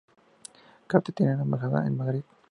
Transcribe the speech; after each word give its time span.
Catar 0.87 1.13
tiene 1.13 1.33
una 1.35 1.43
embajada 1.43 1.85
en 1.85 1.95
Madrid. 1.95 2.23